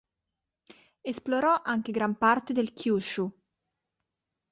[1.03, 3.29] Esplorò anche gran parte del Kyūshū.